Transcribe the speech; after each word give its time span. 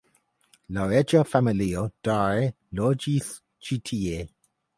La 0.77 0.85
reĝa 0.93 1.21
familio 1.33 1.83
daŭre 2.09 2.49
loĝis 2.81 3.29
ĉi 3.69 3.79
tie. 3.93 4.27